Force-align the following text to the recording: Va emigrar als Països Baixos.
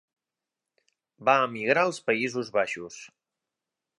Va 1.29 1.35
emigrar 1.49 1.85
als 1.89 2.01
Països 2.09 2.51
Baixos. 2.59 3.01